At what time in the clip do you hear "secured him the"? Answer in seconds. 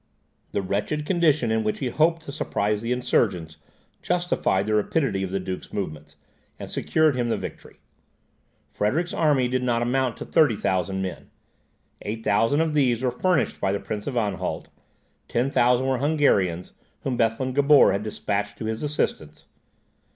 6.67-7.37